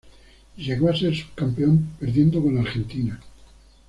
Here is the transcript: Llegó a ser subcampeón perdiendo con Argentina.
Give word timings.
Llegó 0.57 0.89
a 0.89 0.95
ser 0.95 1.15
subcampeón 1.15 1.91
perdiendo 1.99 2.41
con 2.41 2.57
Argentina. 2.57 3.19